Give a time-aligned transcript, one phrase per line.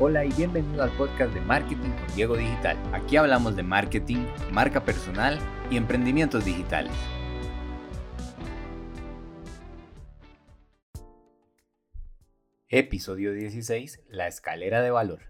[0.00, 2.76] Hola y bienvenido al podcast de Marketing con Diego Digital.
[2.92, 5.38] Aquí hablamos de marketing, marca personal
[5.70, 6.92] y emprendimientos digitales.
[12.68, 14.02] Episodio 16.
[14.08, 15.20] La escalera de valor.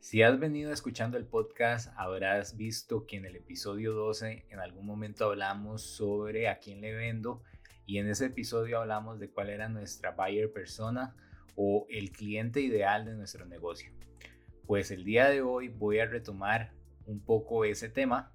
[0.00, 4.86] Si has venido escuchando el podcast, habrás visto que en el episodio 12 en algún
[4.86, 7.42] momento hablamos sobre a quién le vendo
[7.84, 11.14] y en ese episodio hablamos de cuál era nuestra buyer persona
[11.56, 13.90] o el cliente ideal de nuestro negocio.
[14.66, 16.72] Pues el día de hoy voy a retomar
[17.06, 18.32] un poco ese tema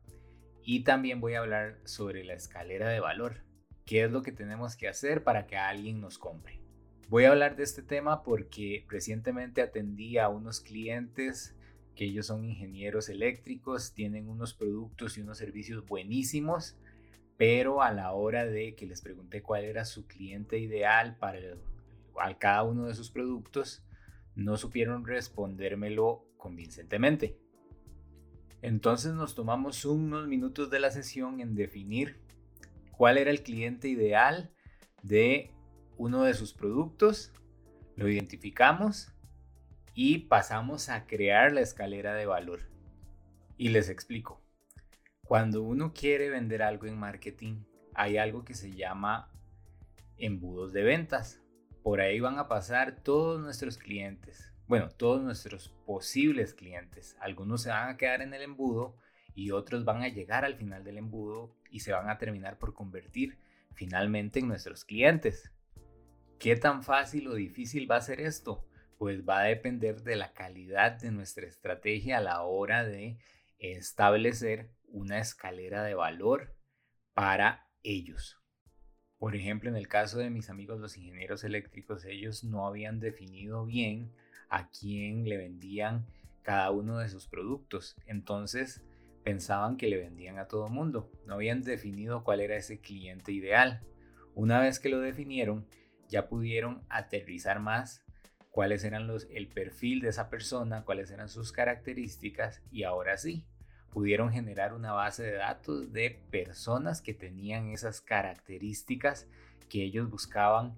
[0.63, 3.43] y también voy a hablar sobre la escalera de valor.
[3.85, 6.61] ¿Qué es lo que tenemos que hacer para que alguien nos compre?
[7.09, 11.55] Voy a hablar de este tema porque recientemente atendí a unos clientes
[11.95, 16.77] que ellos son ingenieros eléctricos, tienen unos productos y unos servicios buenísimos,
[17.35, 21.39] pero a la hora de que les pregunté cuál era su cliente ideal para
[22.37, 23.83] cada uno de sus productos,
[24.35, 27.37] no supieron respondérmelo convincentemente.
[28.61, 32.21] Entonces nos tomamos unos minutos de la sesión en definir
[32.91, 34.51] cuál era el cliente ideal
[35.01, 35.51] de
[35.97, 37.31] uno de sus productos,
[37.95, 39.11] lo identificamos
[39.93, 42.61] y pasamos a crear la escalera de valor.
[43.57, 44.41] Y les explico.
[45.23, 47.63] Cuando uno quiere vender algo en marketing,
[47.93, 49.31] hay algo que se llama
[50.17, 51.41] embudos de ventas.
[51.83, 54.53] Por ahí van a pasar todos nuestros clientes.
[54.67, 57.17] Bueno, todos nuestros posibles clientes.
[57.19, 58.95] Algunos se van a quedar en el embudo
[59.33, 62.73] y otros van a llegar al final del embudo y se van a terminar por
[62.73, 63.39] convertir
[63.73, 65.51] finalmente en nuestros clientes.
[66.39, 68.67] ¿Qué tan fácil o difícil va a ser esto?
[68.97, 73.17] Pues va a depender de la calidad de nuestra estrategia a la hora de
[73.57, 76.55] establecer una escalera de valor
[77.13, 78.40] para ellos.
[79.21, 83.65] Por ejemplo, en el caso de mis amigos los ingenieros eléctricos, ellos no habían definido
[83.65, 84.11] bien
[84.49, 86.07] a quién le vendían
[86.41, 87.95] cada uno de sus productos.
[88.07, 88.81] Entonces
[89.23, 91.11] pensaban que le vendían a todo mundo.
[91.27, 93.83] No habían definido cuál era ese cliente ideal.
[94.33, 95.67] Una vez que lo definieron,
[96.09, 98.03] ya pudieron aterrizar más
[98.49, 103.45] cuáles eran los, el perfil de esa persona, cuáles eran sus características y ahora sí,
[103.91, 109.27] pudieron generar una base de datos de personas que tenían esas características
[109.69, 110.77] que ellos buscaban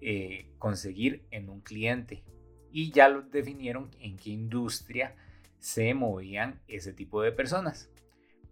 [0.00, 2.24] eh, conseguir en un cliente
[2.72, 5.14] y ya lo definieron en qué industria
[5.58, 7.90] se movían ese tipo de personas.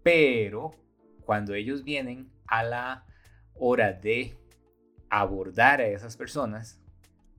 [0.03, 0.71] Pero
[1.25, 3.05] cuando ellos vienen a la
[3.53, 4.37] hora de
[5.09, 6.81] abordar a esas personas,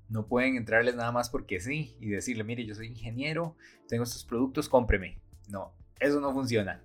[0.09, 3.56] no pueden entrarles nada más porque sí y decirle, mire, yo soy ingeniero,
[3.88, 5.19] tengo estos productos, cómpreme.
[5.48, 6.82] No, eso no funciona.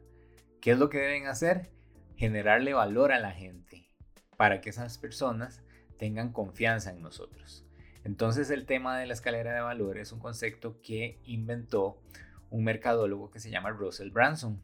[0.61, 1.71] ¿Qué es lo que deben hacer?
[2.15, 3.89] Generarle valor a la gente
[4.37, 5.61] para que esas personas
[5.97, 7.65] tengan confianza en nosotros.
[8.03, 12.01] Entonces el tema de la escalera de valor es un concepto que inventó
[12.49, 14.63] un mercadólogo que se llama Russell Branson.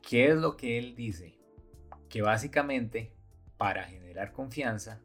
[0.00, 1.38] ¿Qué es lo que él dice?
[2.08, 3.12] Que básicamente
[3.56, 5.00] para generar confianza,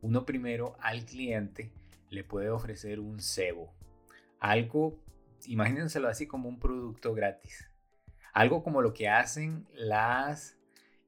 [0.00, 1.72] uno primero al cliente
[2.10, 3.72] le puede ofrecer un cebo.
[4.38, 5.00] Algo,
[5.46, 7.71] imagínenselo así como un producto gratis.
[8.32, 10.58] Algo como lo que hacen las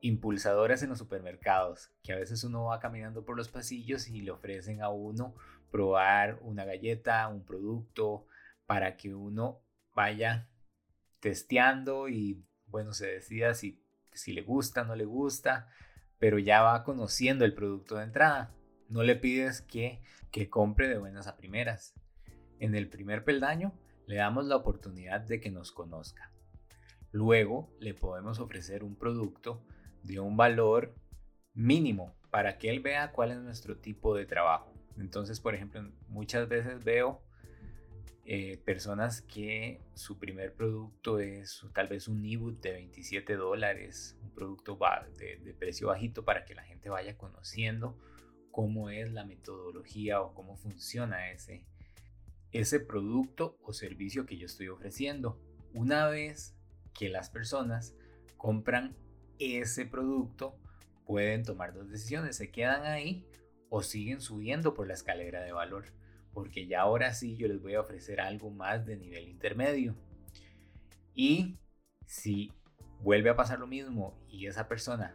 [0.01, 4.31] impulsadoras en los supermercados, que a veces uno va caminando por los pasillos y le
[4.31, 5.35] ofrecen a uno
[5.71, 8.27] probar una galleta, un producto,
[8.67, 9.61] para que uno
[9.95, 10.49] vaya
[11.21, 15.69] testeando y bueno, se decida si, si le gusta, no le gusta,
[16.19, 18.53] pero ya va conociendo el producto de entrada.
[18.89, 21.95] No le pides que, que compre de buenas a primeras.
[22.59, 23.73] En el primer peldaño
[24.07, 26.31] le damos la oportunidad de que nos conozca.
[27.15, 29.63] Luego le podemos ofrecer un producto
[30.03, 30.97] de un valor
[31.55, 34.75] mínimo para que él vea cuál es nuestro tipo de trabajo.
[34.99, 37.23] Entonces, por ejemplo, muchas veces veo
[38.25, 44.31] eh, personas que su primer producto es tal vez un ebook de 27 dólares, un
[44.31, 44.77] producto
[45.17, 47.97] de, de, precio bajito para que la gente vaya conociendo
[48.51, 51.65] cómo es la metodología o cómo funciona ese,
[52.51, 55.41] ese producto o servicio que yo estoy ofreciendo.
[55.73, 56.57] Una vez
[56.95, 57.95] que las personas
[58.37, 58.97] compran
[59.39, 60.57] ese producto,
[61.07, 63.27] pueden tomar dos decisiones, se quedan ahí
[63.69, 65.93] o siguen subiendo por la escalera de valor
[66.35, 69.95] porque ya ahora sí yo les voy a ofrecer algo más de nivel intermedio.
[71.15, 71.57] Y
[72.07, 72.53] si
[73.01, 75.15] vuelve a pasar lo mismo y esa persona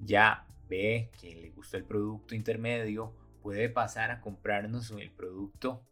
[0.00, 5.86] ya ve que le gustó el producto intermedio, puede pasar a comprarnos el producto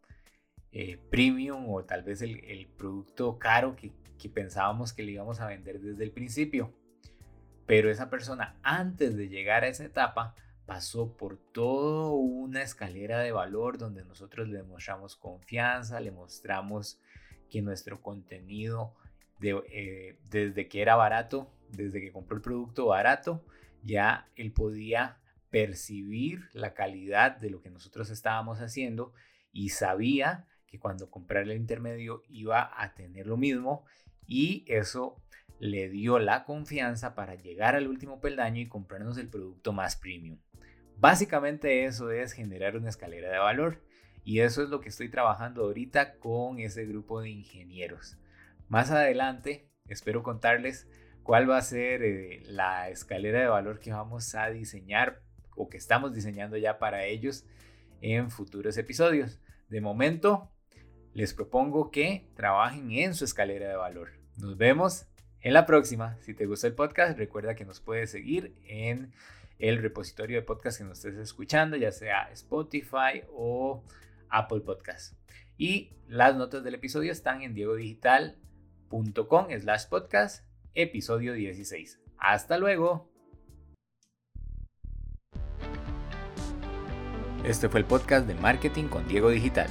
[0.73, 3.93] eh, premium o tal vez el, producto caro que,
[4.31, 6.73] pensábamos que le íbamos a vender desde el principio.
[7.67, 10.35] Pero esa persona antes de llegar a esa etapa
[10.65, 17.01] pasó por toda una escalera de valor donde nosotros le mostramos confianza, le mostramos
[17.51, 18.95] que nuestro contenido
[19.43, 23.45] eh, desde que era barato, desde que compró el producto barato,
[23.83, 25.19] ya él podía
[25.51, 29.13] percibir la calidad de lo que nosotros estábamos haciendo
[29.53, 33.85] y sabía que cuando comprara el intermedio iba a tener lo mismo
[34.27, 35.23] y eso
[35.59, 40.39] le dio la confianza para llegar al último peldaño y comprarnos el producto más premium.
[40.97, 43.83] Básicamente eso es generar una escalera de valor
[44.25, 48.17] y eso es lo que estoy trabajando ahorita con ese grupo de ingenieros.
[48.71, 50.89] Más adelante espero contarles
[51.23, 55.21] cuál va a ser eh, la escalera de valor que vamos a diseñar
[55.55, 57.45] o que estamos diseñando ya para ellos
[58.01, 59.39] en futuros episodios.
[59.69, 60.52] De momento,
[61.15, 64.11] les propongo que trabajen en su escalera de valor.
[64.37, 65.07] Nos vemos
[65.41, 66.17] en la próxima.
[66.21, 69.13] Si te gustó el podcast, recuerda que nos puedes seguir en
[69.59, 73.85] el repositorio de podcast que nos estés escuchando, ya sea Spotify o
[74.29, 75.15] Apple Podcast.
[75.57, 82.01] Y las notas del episodio están en diegodigital.com slash podcast, episodio 16.
[82.19, 83.11] Hasta luego.
[87.45, 89.69] Este fue el podcast de Marketing con Diego Digital.